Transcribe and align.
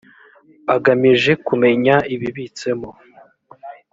agamije 0.75 1.31
kumenya 1.45 1.95
ibibitsemo 2.13 2.89